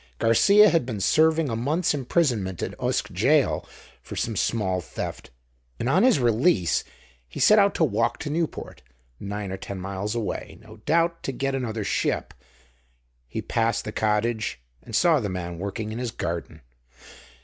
"Garcia 0.17 0.67
had 0.71 0.83
been 0.83 0.99
serving 0.99 1.47
a 1.47 1.55
month's 1.55 1.93
imprisonment 1.93 2.63
in 2.63 2.73
Usk 2.79 3.11
Jail 3.11 3.67
for 4.01 4.15
some 4.15 4.35
small 4.35 4.81
theft, 4.81 5.29
and 5.79 5.87
on 5.87 6.01
his 6.01 6.19
release 6.19 6.83
he 7.29 7.39
set 7.39 7.59
out 7.59 7.75
to 7.75 7.83
walk 7.83 8.17
to 8.21 8.31
Newport, 8.31 8.81
nine 9.19 9.51
or 9.51 9.57
ten 9.57 9.79
miles 9.79 10.15
away; 10.15 10.57
no 10.59 10.77
doubt 10.77 11.21
to 11.21 11.31
get 11.31 11.53
another 11.53 11.83
ship. 11.83 12.33
He 13.27 13.43
passed 13.43 13.85
the 13.85 13.91
cottage 13.91 14.59
and 14.81 14.95
saw 14.95 15.19
the 15.19 15.29
man 15.29 15.59
working 15.59 15.91
in 15.91 15.99
his 15.99 16.09
garden. 16.09 16.61